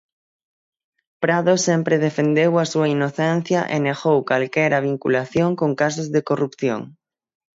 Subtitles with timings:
[1.23, 6.81] Prado sempre defendeu a súa inocencia e negou calquera vinculación con casos de corrupción.